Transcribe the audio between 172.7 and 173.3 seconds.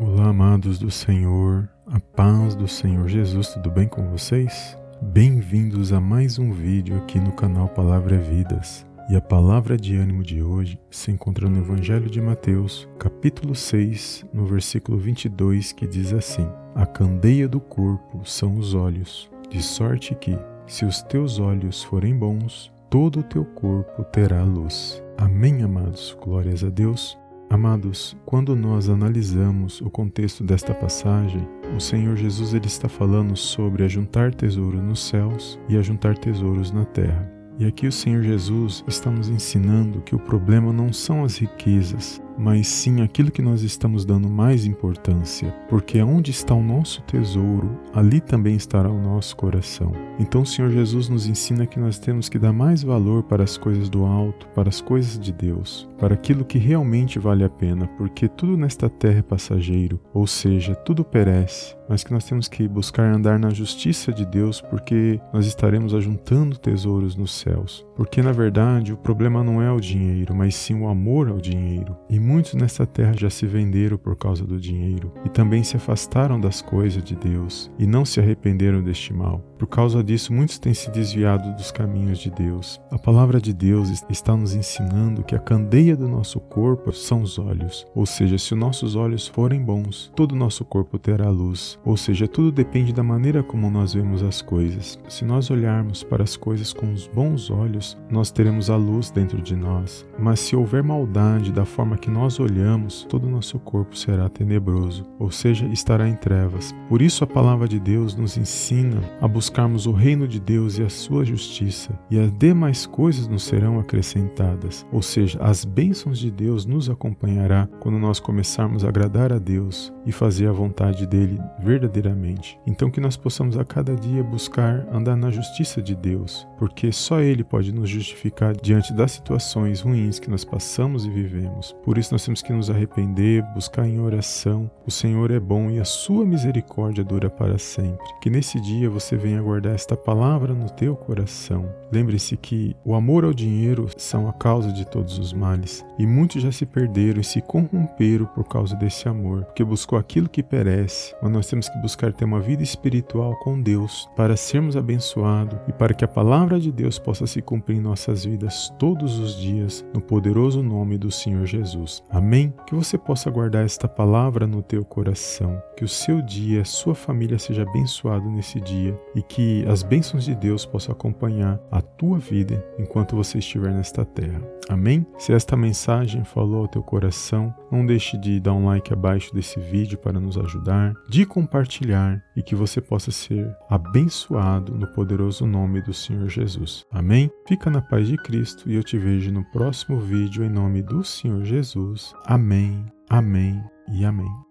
enquanto